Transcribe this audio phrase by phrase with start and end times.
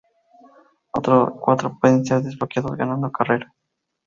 [0.93, 3.51] Otros cuatro pueden ser desbloqueados ganando carreras.